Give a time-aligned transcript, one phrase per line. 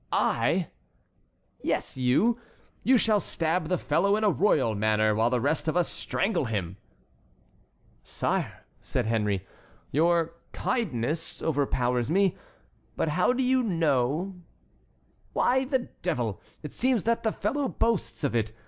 [0.11, 0.69] "I!"
[1.61, 2.39] "Yes, you!
[2.81, 6.45] you shall stab the fellow in a royal manner, while the rest of us strangle
[6.45, 6.77] him."
[8.01, 9.45] "Sire," said Henry,
[9.91, 12.35] "your kindness overpowers me;
[12.95, 14.41] but how do you know"—
[15.33, 16.41] "Why, the devil!
[16.63, 18.53] it seems that the fellow boasts of it.